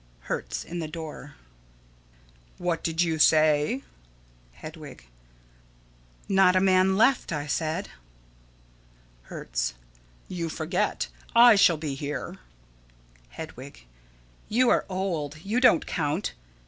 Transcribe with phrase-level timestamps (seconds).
[0.25, 1.35] _]Hertz: [In the door.]
[2.57, 3.83] What did you say?
[4.53, 5.05] Hedwig:
[6.27, 7.89] Not a man left, I said.
[9.29, 9.75] Hertz:
[10.27, 11.07] You forget.
[11.35, 12.39] I shall be here.
[13.37, 13.85] Hedwig:
[14.49, 15.37] You are old.
[15.43, 16.33] You don't count.